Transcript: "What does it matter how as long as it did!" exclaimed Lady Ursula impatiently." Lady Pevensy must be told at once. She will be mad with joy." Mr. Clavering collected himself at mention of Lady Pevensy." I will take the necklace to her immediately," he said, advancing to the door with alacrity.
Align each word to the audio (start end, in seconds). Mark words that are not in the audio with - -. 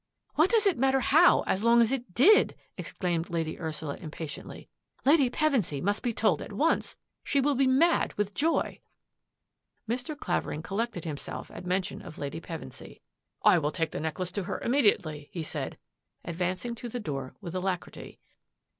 "What 0.33 0.49
does 0.49 0.65
it 0.65 0.79
matter 0.79 0.99
how 0.99 1.43
as 1.45 1.63
long 1.63 1.79
as 1.79 1.91
it 1.91 2.15
did!" 2.15 2.55
exclaimed 2.75 3.29
Lady 3.29 3.59
Ursula 3.59 3.97
impatiently." 3.97 4.67
Lady 5.05 5.29
Pevensy 5.29 5.79
must 5.79 6.01
be 6.01 6.11
told 6.11 6.41
at 6.41 6.51
once. 6.51 6.95
She 7.23 7.39
will 7.39 7.53
be 7.53 7.67
mad 7.67 8.13
with 8.15 8.33
joy." 8.33 8.79
Mr. 9.87 10.17
Clavering 10.17 10.63
collected 10.63 11.03
himself 11.05 11.51
at 11.53 11.67
mention 11.67 12.01
of 12.01 12.17
Lady 12.17 12.41
Pevensy." 12.41 13.01
I 13.53 13.59
will 13.59 13.71
take 13.71 13.91
the 13.91 13.99
necklace 13.99 14.31
to 14.31 14.45
her 14.45 14.59
immediately," 14.61 15.29
he 15.31 15.43
said, 15.43 15.77
advancing 16.25 16.73
to 16.73 16.89
the 16.89 16.99
door 16.99 17.35
with 17.39 17.53
alacrity. 17.53 18.17